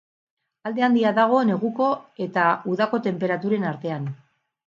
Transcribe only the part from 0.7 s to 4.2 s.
handia dago neguko eta udako tenperaturen artean.